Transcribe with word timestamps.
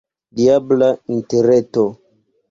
Diabla 0.37 0.87
Interreto! 1.15 1.83